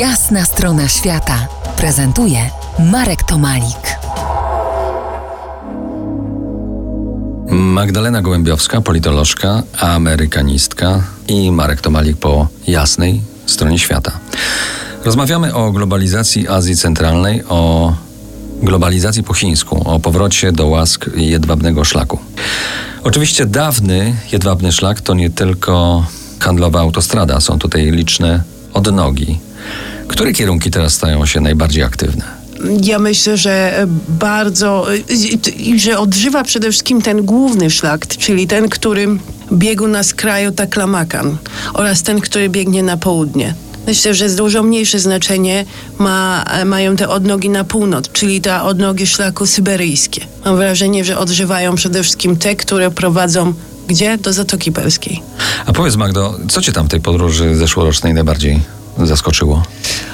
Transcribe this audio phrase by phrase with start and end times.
[0.00, 3.96] Jasna strona świata prezentuje Marek Tomalik.
[7.50, 14.12] Magdalena Gołębiowska, politolożka, amerykanistka i Marek Tomalik po jasnej stronie świata.
[15.04, 17.92] Rozmawiamy o globalizacji Azji Centralnej, o
[18.62, 22.18] globalizacji po chińsku, o powrocie do łask jedwabnego szlaku.
[23.04, 26.04] Oczywiście dawny jedwabny szlak to nie tylko
[26.40, 28.42] handlowa autostrada, są tutaj liczne
[28.74, 29.51] odnogi.
[30.08, 32.24] Które kierunki teraz stają się najbardziej aktywne?
[32.82, 34.86] Ja myślę, że bardzo,
[35.76, 39.08] że odżywa przede wszystkim ten główny szlak, czyli ten, który
[39.52, 41.36] biegł na skraju Taklamakan
[41.74, 43.54] oraz ten, który biegnie na południe.
[43.86, 45.64] Myślę, że dużo mniejsze znaczenie
[45.98, 50.20] ma, mają te odnogi na północ, czyli te odnogi szlaku syberyjskie.
[50.44, 53.54] Mam wrażenie, że odżywają przede wszystkim te, które prowadzą
[53.88, 54.18] gdzie?
[54.18, 55.22] Do Zatoki Perskiej.
[55.66, 58.60] A powiedz Magdo, co cię tam w tej podróży zeszłorocznej najbardziej
[58.98, 59.62] zaskoczyło?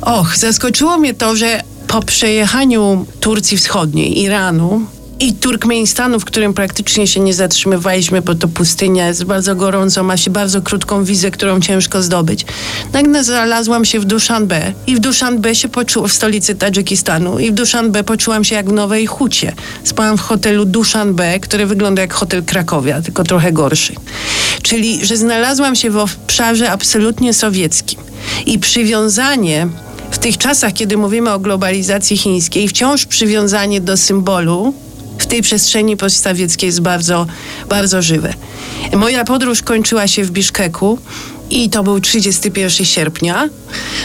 [0.00, 4.86] Och, zaskoczyło mnie to, że po przejechaniu Turcji Wschodniej, Iranu,
[5.20, 10.16] i Turkmenistanu, w którym praktycznie się nie zatrzymywaliśmy, bo to pustynia jest bardzo gorąco, ma
[10.16, 12.46] się bardzo krótką wizę, którą ciężko zdobyć.
[12.92, 17.54] Nagle znalazłam się w Dushanbe i w Dushanbe się poczułam, w stolicy Tadżykistanu i w
[17.54, 19.52] Dushanbe poczułam się jak w Nowej Hucie.
[19.84, 23.94] Spałam w hotelu Dushanbe, który wygląda jak hotel Krakowia, tylko trochę gorszy.
[24.62, 28.09] Czyli, że znalazłam się w obszarze absolutnie sowieckim
[28.46, 29.68] i przywiązanie
[30.10, 34.74] w tych czasach, kiedy mówimy o globalizacji chińskiej, wciąż przywiązanie do symbolu
[35.18, 37.26] w tej przestrzeni poststawieckiej jest bardzo,
[37.68, 38.34] bardzo żywe.
[38.96, 40.98] Moja podróż kończyła się w Biszkeku.
[41.50, 43.48] I to był 31 sierpnia.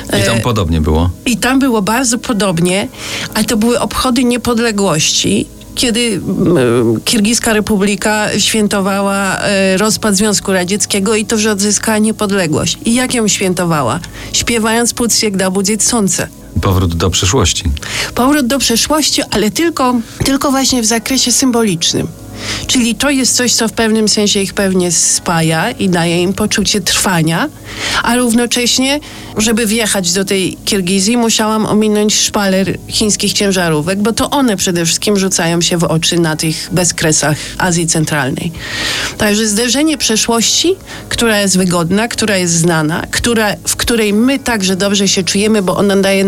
[0.08, 1.10] I tam e, podobnie było.
[1.26, 2.88] I tam było bardzo podobnie,
[3.34, 6.22] ale to były obchody niepodległości kiedy
[7.06, 12.78] Kirgiska Republika świętowała e, rozpad Związku Radzieckiego i to, że odzyskała niepodległość.
[12.86, 14.00] I jak ją świętowała?
[14.34, 16.28] Śpiewając Putsiek da budzić słońce.
[16.62, 17.64] Powrót do przeszłości.
[18.16, 19.96] Powrót do przeszłości, ale tylko,
[20.26, 22.08] tylko właśnie w zakresie symbolicznym.
[22.68, 26.82] Czyli to jest coś, co w pewnym sensie ich pewnie spaja i daje im poczucie
[26.82, 27.50] trwania,
[28.04, 29.00] a równocześnie,
[29.38, 35.18] żeby wjechać do tej Kirgizji, musiałam ominąć szpaler chińskich ciężarówek, bo to one przede wszystkim
[35.18, 38.52] rzucają się w oczy na tych bezkresach Azji Centralnej.
[39.18, 40.76] Także zderzenie przeszłości,
[41.10, 45.78] która jest wygodna, która jest znana, która, w której my także dobrze się czujemy, bo
[45.78, 46.24] ona daje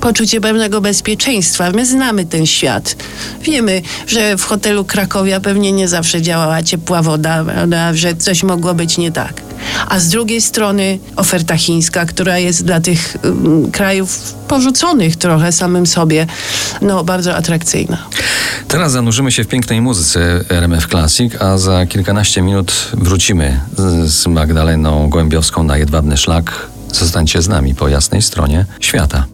[0.00, 1.70] poczucie pewnego bezpieczeństwa.
[1.70, 2.96] My znamy ten świat.
[3.42, 7.44] Wiemy, że w hotelu Krakowia pewnie nie zawsze działała ciepła woda,
[7.92, 9.42] że coś mogło być nie tak.
[9.88, 15.86] A z drugiej strony oferta chińska, która jest dla tych um, krajów porzuconych trochę samym
[15.86, 16.26] sobie,
[16.82, 17.98] no bardzo atrakcyjna.
[18.68, 23.60] Teraz zanurzymy się w pięknej muzyce RMF Classic, a za kilkanaście minut wrócimy
[24.04, 26.66] z Magdaleną Gołębiowską na Jedwabny Szlak.
[26.92, 29.33] Zostańcie z nami po jasnej stronie świata.